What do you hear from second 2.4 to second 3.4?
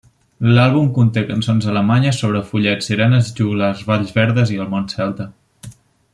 follets, sirenes,